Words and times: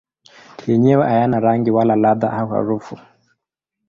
Yenyewe 0.69 1.03
hayana 1.09 1.39
rangi 1.43 1.71
wala 1.75 1.95
ladha 1.95 2.27
au 2.37 2.47
harufu. 2.53 2.95